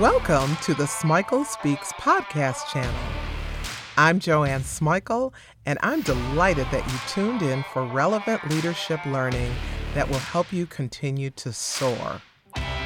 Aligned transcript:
Welcome 0.00 0.56
to 0.62 0.72
the 0.72 0.84
Smikle 0.84 1.44
Speaks 1.44 1.92
podcast 1.92 2.68
channel. 2.68 3.02
I'm 3.98 4.18
Joanne 4.18 4.62
Smikle, 4.62 5.34
and 5.66 5.78
I'm 5.82 6.00
delighted 6.00 6.66
that 6.72 6.90
you 6.90 6.98
tuned 7.06 7.42
in 7.42 7.62
for 7.64 7.84
relevant 7.84 8.48
leadership 8.48 9.04
learning 9.04 9.52
that 9.92 10.08
will 10.08 10.18
help 10.20 10.54
you 10.54 10.64
continue 10.64 11.28
to 11.32 11.52
soar. 11.52 12.22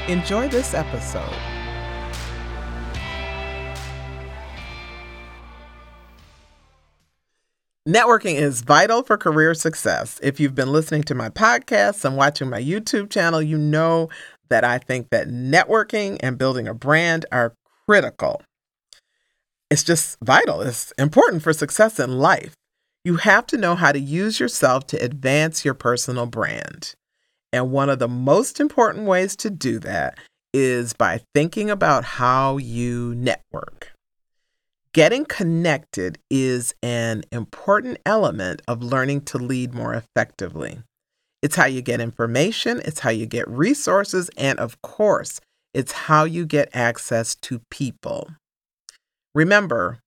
Enjoy 0.08 0.48
this 0.48 0.74
episode. 0.74 1.38
Networking 7.86 8.36
is 8.36 8.62
vital 8.62 9.02
for 9.02 9.18
career 9.18 9.52
success. 9.52 10.18
If 10.22 10.40
you've 10.40 10.54
been 10.54 10.72
listening 10.72 11.02
to 11.02 11.14
my 11.14 11.28
podcasts 11.28 12.02
and 12.04 12.16
watching 12.16 12.48
my 12.48 12.60
YouTube 12.60 13.10
channel, 13.10 13.42
you 13.42 13.58
know 13.58 14.08
that 14.48 14.64
I 14.64 14.78
think 14.78 15.10
that 15.10 15.28
networking 15.28 16.18
and 16.20 16.38
building 16.38 16.68
a 16.68 16.74
brand 16.74 17.26
are 17.32 17.54
critical. 17.86 18.42
It's 19.70 19.82
just 19.82 20.18
vital. 20.22 20.60
It's 20.60 20.92
important 20.92 21.42
for 21.42 21.52
success 21.52 21.98
in 21.98 22.18
life. 22.18 22.54
You 23.04 23.16
have 23.16 23.46
to 23.48 23.56
know 23.56 23.74
how 23.74 23.92
to 23.92 23.98
use 23.98 24.40
yourself 24.40 24.86
to 24.88 24.96
advance 25.02 25.64
your 25.64 25.74
personal 25.74 26.26
brand. 26.26 26.94
And 27.52 27.70
one 27.70 27.90
of 27.90 27.98
the 27.98 28.08
most 28.08 28.60
important 28.60 29.06
ways 29.06 29.36
to 29.36 29.50
do 29.50 29.78
that 29.80 30.18
is 30.52 30.92
by 30.92 31.20
thinking 31.34 31.70
about 31.70 32.04
how 32.04 32.56
you 32.56 33.14
network. 33.16 33.92
Getting 34.92 35.24
connected 35.24 36.18
is 36.30 36.72
an 36.82 37.24
important 37.32 37.98
element 38.06 38.62
of 38.68 38.82
learning 38.82 39.22
to 39.22 39.38
lead 39.38 39.74
more 39.74 39.92
effectively. 39.94 40.78
It's 41.44 41.56
how 41.56 41.66
you 41.66 41.82
get 41.82 42.00
information, 42.00 42.80
it's 42.86 43.00
how 43.00 43.10
you 43.10 43.26
get 43.26 43.46
resources, 43.46 44.30
and 44.38 44.58
of 44.58 44.80
course, 44.80 45.42
it's 45.74 45.92
how 45.92 46.24
you 46.24 46.46
get 46.46 46.70
access 46.72 47.34
to 47.34 47.60
people. 47.70 48.30
Remember, 49.34 49.98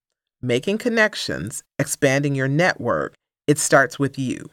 making 0.42 0.80
connections, 0.80 1.62
expanding 1.78 2.34
your 2.34 2.48
network, 2.48 3.14
it 3.46 3.60
starts 3.60 4.00
with 4.00 4.18
you. 4.18 4.50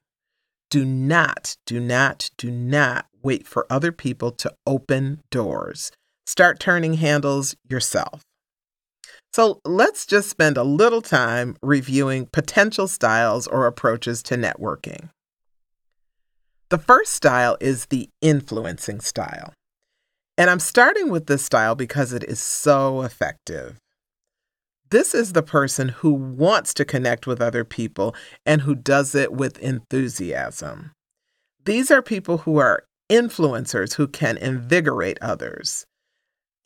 Do 0.68 0.84
not, 0.84 1.56
do 1.64 1.80
not, 1.80 2.28
do 2.36 2.50
not 2.50 3.06
wait 3.22 3.46
for 3.46 3.66
other 3.70 3.90
people 3.90 4.30
to 4.32 4.52
open 4.66 5.22
doors. 5.30 5.90
Start 6.26 6.60
turning 6.60 6.94
handles 6.94 7.56
yourself. 7.66 8.20
So 9.32 9.58
let's 9.64 10.04
just 10.04 10.28
spend 10.28 10.58
a 10.58 10.62
little 10.62 11.00
time 11.00 11.56
reviewing 11.62 12.26
potential 12.26 12.88
styles 12.88 13.46
or 13.46 13.64
approaches 13.64 14.22
to 14.24 14.34
networking. 14.34 15.08
The 16.70 16.78
first 16.78 17.12
style 17.12 17.56
is 17.60 17.86
the 17.86 18.08
influencing 18.20 19.00
style. 19.00 19.52
And 20.36 20.50
I'm 20.50 20.60
starting 20.60 21.10
with 21.10 21.26
this 21.26 21.44
style 21.44 21.74
because 21.74 22.12
it 22.12 22.24
is 22.24 22.40
so 22.40 23.02
effective. 23.02 23.78
This 24.90 25.14
is 25.14 25.32
the 25.32 25.42
person 25.42 25.88
who 25.88 26.12
wants 26.12 26.74
to 26.74 26.84
connect 26.84 27.26
with 27.26 27.40
other 27.40 27.64
people 27.64 28.14
and 28.44 28.62
who 28.62 28.74
does 28.74 29.14
it 29.14 29.32
with 29.32 29.58
enthusiasm. 29.58 30.92
These 31.64 31.90
are 31.90 32.02
people 32.02 32.38
who 32.38 32.58
are 32.58 32.84
influencers 33.10 33.94
who 33.94 34.06
can 34.06 34.36
invigorate 34.36 35.18
others. 35.20 35.84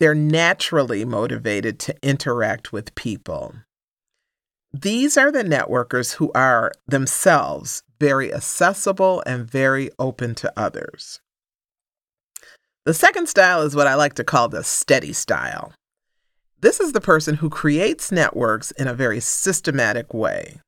They're 0.00 0.14
naturally 0.14 1.04
motivated 1.04 1.78
to 1.80 1.96
interact 2.02 2.72
with 2.72 2.94
people. 2.94 3.54
These 4.72 5.16
are 5.16 5.32
the 5.32 5.42
networkers 5.42 6.14
who 6.14 6.30
are 6.34 6.72
themselves 6.86 7.82
very 8.00 8.32
accessible 8.32 9.22
and 9.26 9.50
very 9.50 9.90
open 9.98 10.34
to 10.36 10.52
others. 10.56 11.20
The 12.84 12.94
second 12.94 13.28
style 13.28 13.62
is 13.62 13.76
what 13.76 13.86
I 13.86 13.94
like 13.94 14.14
to 14.14 14.24
call 14.24 14.48
the 14.48 14.64
steady 14.64 15.12
style. 15.12 15.72
This 16.60 16.80
is 16.80 16.92
the 16.92 17.00
person 17.00 17.36
who 17.36 17.50
creates 17.50 18.10
networks 18.10 18.70
in 18.72 18.88
a 18.88 18.94
very 18.94 19.20
systematic 19.20 20.12
way. 20.12 20.60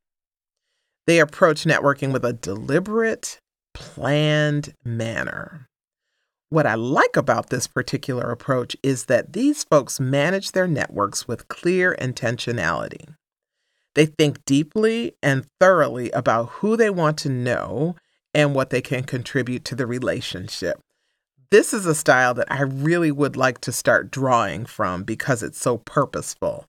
They 1.06 1.18
approach 1.18 1.64
networking 1.64 2.12
with 2.12 2.24
a 2.24 2.32
deliberate, 2.32 3.40
planned 3.74 4.74
manner. 4.84 5.68
What 6.50 6.66
I 6.66 6.74
like 6.74 7.16
about 7.16 7.50
this 7.50 7.66
particular 7.66 8.30
approach 8.30 8.76
is 8.82 9.06
that 9.06 9.32
these 9.32 9.64
folks 9.64 9.98
manage 9.98 10.52
their 10.52 10.68
networks 10.68 11.26
with 11.26 11.48
clear 11.48 11.96
intentionality. 12.00 13.14
They 13.94 14.06
think 14.06 14.44
deeply 14.44 15.12
and 15.22 15.46
thoroughly 15.58 16.10
about 16.10 16.50
who 16.50 16.76
they 16.76 16.90
want 16.90 17.18
to 17.18 17.28
know 17.28 17.96
and 18.32 18.54
what 18.54 18.70
they 18.70 18.80
can 18.80 19.04
contribute 19.04 19.64
to 19.66 19.74
the 19.74 19.86
relationship. 19.86 20.80
This 21.50 21.74
is 21.74 21.84
a 21.84 21.96
style 21.96 22.32
that 22.34 22.50
I 22.50 22.62
really 22.62 23.10
would 23.10 23.36
like 23.36 23.60
to 23.62 23.72
start 23.72 24.12
drawing 24.12 24.66
from 24.66 25.02
because 25.02 25.42
it's 25.42 25.58
so 25.58 25.78
purposeful. 25.78 26.66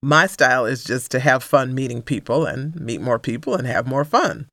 My 0.00 0.26
style 0.26 0.64
is 0.64 0.84
just 0.84 1.10
to 1.10 1.20
have 1.20 1.42
fun 1.42 1.74
meeting 1.74 2.02
people 2.02 2.46
and 2.46 2.74
meet 2.80 3.00
more 3.00 3.18
people 3.18 3.54
and 3.54 3.66
have 3.66 3.86
more 3.86 4.04
fun. 4.04 4.48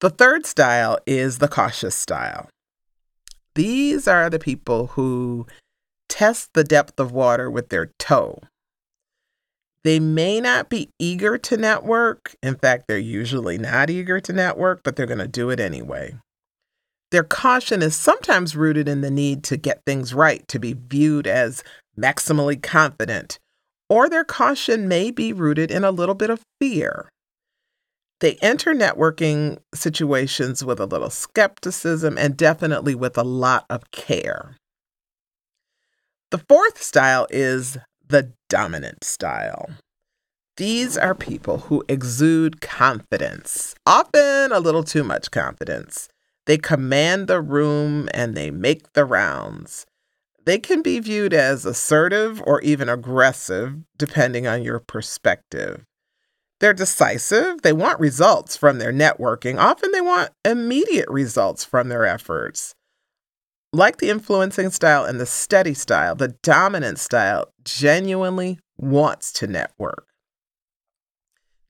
The 0.00 0.10
third 0.10 0.46
style 0.46 0.98
is 1.06 1.38
the 1.38 1.48
cautious 1.48 1.94
style. 1.94 2.48
These 3.54 4.08
are 4.08 4.30
the 4.30 4.38
people 4.38 4.88
who 4.88 5.46
test 6.08 6.54
the 6.54 6.64
depth 6.64 6.98
of 6.98 7.12
water 7.12 7.50
with 7.50 7.68
their 7.68 7.92
toe. 7.98 8.40
They 9.84 9.98
may 9.98 10.40
not 10.40 10.68
be 10.68 10.90
eager 10.98 11.38
to 11.38 11.56
network. 11.56 12.36
In 12.42 12.54
fact, 12.54 12.84
they're 12.86 12.98
usually 12.98 13.58
not 13.58 13.90
eager 13.90 14.20
to 14.20 14.32
network, 14.32 14.82
but 14.84 14.96
they're 14.96 15.06
going 15.06 15.18
to 15.18 15.28
do 15.28 15.50
it 15.50 15.58
anyway. 15.58 16.14
Their 17.10 17.24
caution 17.24 17.82
is 17.82 17.94
sometimes 17.94 18.56
rooted 18.56 18.88
in 18.88 19.00
the 19.00 19.10
need 19.10 19.44
to 19.44 19.56
get 19.56 19.82
things 19.84 20.14
right, 20.14 20.46
to 20.48 20.58
be 20.58 20.72
viewed 20.74 21.26
as 21.26 21.62
maximally 21.98 22.62
confident, 22.62 23.38
or 23.88 24.08
their 24.08 24.24
caution 24.24 24.88
may 24.88 25.10
be 25.10 25.32
rooted 25.32 25.70
in 25.70 25.84
a 25.84 25.90
little 25.90 26.14
bit 26.14 26.30
of 26.30 26.40
fear. 26.60 27.10
They 28.20 28.36
enter 28.36 28.72
networking 28.72 29.58
situations 29.74 30.64
with 30.64 30.78
a 30.78 30.86
little 30.86 31.10
skepticism 31.10 32.16
and 32.16 32.36
definitely 32.36 32.94
with 32.94 33.18
a 33.18 33.24
lot 33.24 33.66
of 33.68 33.90
care. 33.90 34.56
The 36.30 36.38
fourth 36.38 36.80
style 36.80 37.26
is 37.30 37.78
the 38.12 38.30
dominant 38.50 39.02
style. 39.02 39.70
These 40.58 40.98
are 40.98 41.14
people 41.14 41.58
who 41.58 41.82
exude 41.88 42.60
confidence, 42.60 43.74
often 43.86 44.52
a 44.52 44.60
little 44.60 44.84
too 44.84 45.02
much 45.02 45.30
confidence. 45.30 46.10
They 46.44 46.58
command 46.58 47.26
the 47.26 47.40
room 47.40 48.10
and 48.12 48.36
they 48.36 48.50
make 48.50 48.92
the 48.92 49.06
rounds. 49.06 49.86
They 50.44 50.58
can 50.58 50.82
be 50.82 50.98
viewed 50.98 51.32
as 51.32 51.64
assertive 51.64 52.42
or 52.44 52.60
even 52.60 52.90
aggressive, 52.90 53.76
depending 53.96 54.46
on 54.46 54.62
your 54.62 54.78
perspective. 54.78 55.86
They're 56.60 56.74
decisive. 56.74 57.62
They 57.62 57.72
want 57.72 57.98
results 57.98 58.58
from 58.58 58.78
their 58.78 58.92
networking. 58.92 59.58
Often 59.58 59.92
they 59.92 60.02
want 60.02 60.32
immediate 60.44 61.08
results 61.08 61.64
from 61.64 61.88
their 61.88 62.04
efforts. 62.04 62.74
Like 63.74 63.98
the 63.98 64.10
influencing 64.10 64.70
style 64.70 65.04
and 65.04 65.18
the 65.18 65.26
steady 65.26 65.72
style, 65.72 66.14
the 66.14 66.36
dominant 66.42 66.98
style 66.98 67.46
genuinely 67.64 68.58
wants 68.76 69.32
to 69.32 69.46
network. 69.46 70.08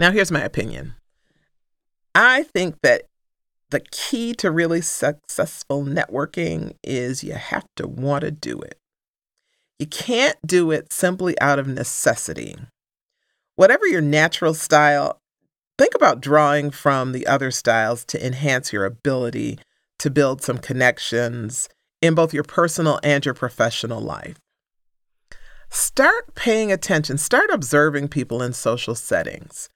Now, 0.01 0.11
here's 0.11 0.33
my 0.33 0.43
opinion 0.43 0.95
I 2.15 2.43
think 2.43 2.81
that 2.83 3.05
the 3.71 3.81
key 3.81 4.35
to 4.35 4.51
really 4.51 4.81
successful 4.81 5.85
networking 5.85 6.75
is 6.83 7.23
you 7.23 7.35
have 7.35 7.67
to 7.77 7.87
want 7.87 8.23
to 8.23 8.31
do 8.31 8.61
it. 8.61 8.79
You 9.79 9.87
can't 9.87 10.37
do 10.45 10.71
it 10.73 10.93
simply 10.93 11.41
out 11.41 11.59
of 11.59 11.69
necessity. 11.69 12.57
Whatever 13.55 13.87
your 13.87 14.01
natural 14.01 14.55
style, 14.55 15.21
think 15.79 15.95
about 15.95 16.21
drawing 16.21 16.71
from 16.71 17.13
the 17.13 17.27
other 17.27 17.51
styles 17.51 18.05
to 18.07 18.27
enhance 18.27 18.73
your 18.73 18.85
ability 18.85 19.59
to 20.01 20.11
build 20.11 20.43
some 20.43 20.59
connections 20.59 21.69
in 22.03 22.15
both 22.15 22.35
your 22.35 22.43
personal 22.43 23.01
and 23.03 23.25
your 23.25 23.33
professional 23.33 24.01
life. 24.01 24.37
Start 25.71 26.35
paying 26.35 26.71
attention, 26.71 27.17
start 27.17 27.49
observing 27.51 28.09
people 28.09 28.43
in 28.43 28.53
social 28.53 28.95
settings. 28.95 29.71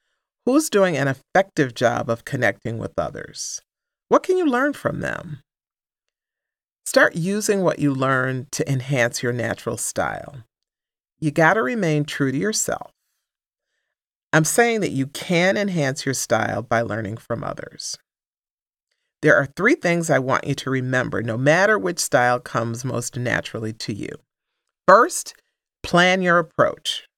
Who's 0.45 0.69
doing 0.69 0.97
an 0.97 1.09
effective 1.09 1.75
job 1.75 2.11
of 2.11 2.27
connecting 2.27 2.77
with 2.77 2.93
others? 2.99 3.63
What 4.09 4.23
can 4.23 4.37
you 4.37 4.45
learn 4.45 4.75
from 4.75 5.01
them? 5.01 5.41
Start 6.85 7.17
using 7.17 7.63
what 7.63 7.79
you 7.79 7.95
learn 7.95 8.47
to 8.53 8.71
enhance 8.71 9.23
your 9.23 9.33
natural 9.33 9.77
style. 9.77 10.45
You 11.19 11.31
got 11.31 11.55
to 11.55 11.63
remain 11.63 12.05
true 12.05 12.31
to 12.31 12.39
yourself. 12.39 12.91
I'm 14.33 14.45
saying 14.45 14.81
that 14.81 14.91
you 14.91 15.07
can 15.07 15.57
enhance 15.57 16.05
your 16.05 16.15
style 16.15 16.63
by 16.63 16.83
learning 16.83 17.17
from 17.17 17.43
others. 17.43 17.97
There 19.23 19.37
are 19.37 19.47
three 19.47 19.75
things 19.75 20.11
I 20.11 20.19
want 20.19 20.47
you 20.47 20.55
to 20.55 20.71
remember, 20.71 21.23
no 21.23 21.37
matter 21.37 21.79
which 21.79 21.99
style 21.99 22.39
comes 22.39 22.85
most 22.85 23.17
naturally 23.17 23.73
to 23.73 23.93
you. 23.93 24.11
First, 24.87 25.35
plan 25.83 26.23
your 26.23 26.39
approach. 26.39 27.09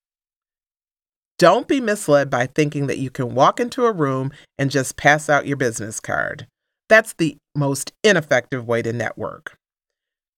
Don't 1.39 1.69
be 1.69 1.81
misled 1.81 2.31
by 2.31 2.47
thinking 2.47 2.87
that 2.89 2.99
you 2.99 3.11
can 3.11 3.35
walk 3.35 3.61
into 3.61 3.85
a 3.85 3.93
room 3.93 4.33
and 4.59 4.71
just 4.71 4.97
pass 4.97 5.29
out 5.29 5.47
your 5.47 5.57
business 5.57 6.01
card. 6.01 6.47
That's 6.89 7.13
the 7.13 7.37
most 7.55 7.93
ineffective 8.03 8.67
way 8.67 8.83
to 8.83 8.93
network. 8.93 9.57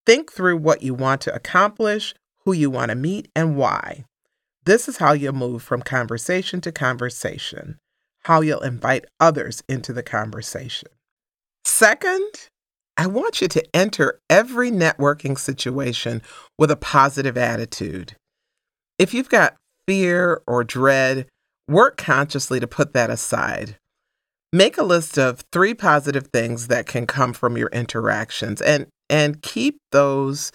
Think 0.04 0.32
through 0.32 0.58
what 0.58 0.82
you 0.82 0.94
want 0.94 1.20
to 1.22 1.34
accomplish, 1.34 2.14
who 2.44 2.52
you 2.52 2.70
want 2.70 2.90
to 2.90 2.94
meet, 2.94 3.28
and 3.34 3.56
why. 3.56 4.04
This 4.64 4.88
is 4.88 4.98
how 4.98 5.12
you'll 5.12 5.32
move 5.32 5.62
from 5.62 5.82
conversation 5.82 6.60
to 6.62 6.72
conversation, 6.72 7.78
how 8.24 8.40
you'll 8.40 8.60
invite 8.60 9.06
others 9.18 9.62
into 9.68 9.92
the 9.92 10.02
conversation. 10.02 10.88
Second, 11.80 12.50
I 12.98 13.06
want 13.06 13.40
you 13.40 13.48
to 13.48 13.64
enter 13.74 14.20
every 14.28 14.70
networking 14.70 15.38
situation 15.38 16.20
with 16.58 16.70
a 16.70 16.76
positive 16.76 17.38
attitude. 17.38 18.16
If 18.98 19.14
you've 19.14 19.30
got 19.30 19.56
fear 19.86 20.42
or 20.46 20.62
dread, 20.62 21.26
work 21.66 21.96
consciously 21.96 22.60
to 22.60 22.66
put 22.66 22.92
that 22.92 23.08
aside. 23.08 23.78
Make 24.52 24.76
a 24.76 24.82
list 24.82 25.18
of 25.18 25.42
three 25.52 25.72
positive 25.72 26.26
things 26.26 26.68
that 26.68 26.84
can 26.84 27.06
come 27.06 27.32
from 27.32 27.56
your 27.56 27.70
interactions 27.70 28.60
and, 28.60 28.86
and 29.08 29.40
keep 29.40 29.78
those 29.90 30.52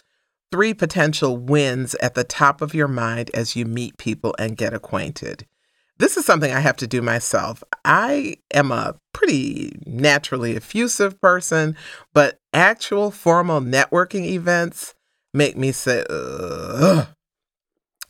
three 0.51 0.75
potential 0.75 1.37
wins 1.37 1.95
at 2.03 2.13
the 2.13 2.23
top 2.23 2.61
of 2.61 2.75
your 2.75 2.87
mind 2.87 3.31
as 3.33 3.55
you 3.55 3.65
meet 3.65 3.97
people 3.97 4.35
and 4.37 4.57
get 4.57 4.75
acquainted. 4.75 5.47
This 5.97 6.17
is 6.17 6.25
something 6.25 6.51
I 6.51 6.59
have 6.59 6.77
to 6.77 6.87
do 6.87 7.01
myself. 7.01 7.63
I 7.85 8.37
am 8.53 8.71
a 8.71 8.95
pretty 9.13 9.79
naturally 9.85 10.55
effusive 10.55 11.19
person, 11.21 11.77
but 12.13 12.37
actual 12.53 13.11
formal 13.11 13.61
networking 13.61 14.25
events 14.25 14.93
make 15.33 15.55
me 15.55 15.71
say, 15.71 16.05
Ugh. 16.09 17.07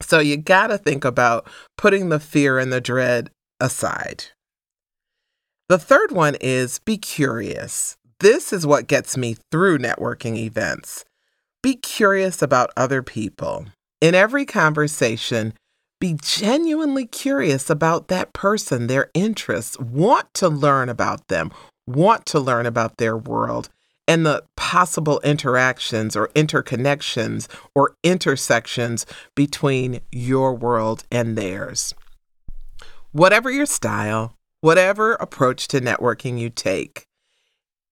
So 0.02 0.20
you 0.20 0.38
got 0.38 0.68
to 0.68 0.78
think 0.78 1.06
about 1.06 1.48
putting 1.78 2.10
the 2.10 2.20
fear 2.20 2.58
and 2.60 2.74
the 2.74 2.82
dread 2.82 3.30
aside. 3.60 4.26
The 5.70 5.80
third 5.80 6.12
one 6.12 6.36
is 6.42 6.80
be 6.80 6.98
curious. 6.98 7.98
This 8.20 8.54
is 8.54 8.68
what 8.68 8.88
gets 8.88 9.18
me 9.18 9.36
through 9.52 9.80
networking 9.80 10.38
events. 10.38 11.06
Be 11.62 11.76
curious 11.76 12.42
about 12.42 12.72
other 12.78 13.02
people. 13.02 13.66
In 14.00 14.14
every 14.14 14.46
conversation, 14.46 15.54
be 16.00 16.18
genuinely 16.22 17.06
curious 17.06 17.70
about 17.70 18.08
that 18.08 18.34
person, 18.34 18.88
their 18.88 19.10
interests, 19.14 19.80
want 19.80 20.34
to 20.36 20.50
learn 20.50 20.90
about 20.90 21.28
them, 21.28 21.52
want 21.88 22.26
to 22.28 22.40
learn 22.40 22.66
about 22.66 22.98
their 22.98 23.18
world, 23.18 23.70
and 24.08 24.26
the 24.26 24.44
possible 24.56 25.20
interactions 25.24 26.16
or 26.16 26.28
interconnections 26.30 27.48
or 27.74 27.96
intersections 28.04 29.06
between 29.36 30.02
your 30.12 30.54
world 30.54 31.04
and 31.12 31.38
theirs. 31.38 31.94
Whatever 33.12 33.50
your 33.50 33.66
style, 33.66 34.36
whatever 34.62 35.14
approach 35.14 35.68
to 35.70 35.80
networking 35.80 36.40
you 36.40 36.50
take, 36.50 37.08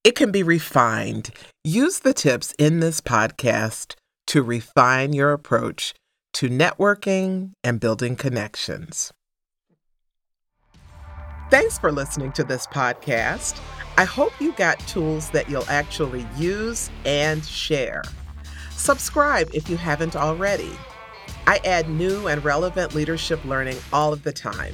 it 0.04 0.16
can 0.16 0.32
be 0.32 0.44
refined. 0.44 1.30
Use 1.64 2.00
the 2.00 2.14
tips 2.14 2.54
in 2.60 2.80
this 2.82 3.00
podcast 3.00 3.96
to 4.28 4.44
refine 4.44 5.14
your 5.14 5.32
approach 5.32 5.94
to 6.34 6.50
networking 6.50 7.52
and 7.64 7.80
building 7.80 8.16
connections. 8.16 9.14
Thanks 11.50 11.78
for 11.78 11.92
listening 11.92 12.32
to 12.34 12.44
this 12.44 12.66
podcast. 12.66 13.60
I 13.98 14.06
hope 14.06 14.34
you 14.42 14.54
got 14.54 14.80
tools 14.80 15.30
that 15.30 15.48
you'll 15.50 15.70
actually 15.70 16.26
use 16.36 16.90
and 17.06 17.46
share. 17.46 18.02
Subscribe 18.72 19.52
if 19.54 19.70
you 19.70 19.78
haven't 19.78 20.16
already. 20.16 20.72
I 21.46 21.60
add 21.64 21.90
new 21.90 22.28
and 22.28 22.44
relevant 22.44 22.96
leadership 22.96 23.44
learning 23.46 23.78
all 23.92 24.12
of 24.12 24.24
the 24.24 24.34
time. 24.34 24.74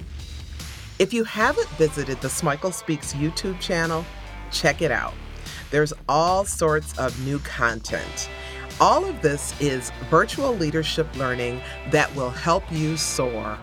If 1.00 1.14
you 1.14 1.26
haven't 1.26 1.68
visited 1.72 2.22
the 2.22 2.30
Smikle 2.30 2.74
Speaks 2.74 3.14
YouTube 3.14 3.60
channel, 3.60 4.06
check 4.52 4.82
it 4.82 4.92
out. 4.92 5.14
There's 5.72 5.94
all 6.08 6.46
sorts 6.46 6.98
of 6.98 7.20
new 7.26 7.40
content. 7.40 8.30
All 8.81 9.04
of 9.04 9.22
this 9.22 9.54
is 9.60 9.92
virtual 10.10 10.56
leadership 10.56 11.14
learning 11.18 11.62
that 11.92 12.14
will 12.16 12.30
help 12.30 12.64
you 12.72 12.96
soar 12.96 13.58